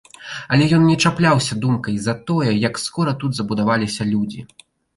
[0.55, 4.41] Але ён не чапляўся думкай за тое, як скора тут забудаваліся людзі.